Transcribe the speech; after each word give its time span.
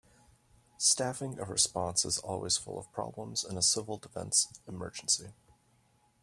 Staffing 0.79 1.37
a 1.37 1.45
response 1.45 2.05
is 2.05 2.17
always 2.17 2.57
full 2.57 2.79
of 2.79 2.91
problems 2.91 3.43
in 3.47 3.55
a 3.55 3.61
civil 3.61 3.97
defense 3.99 4.47
emergency. 4.67 5.33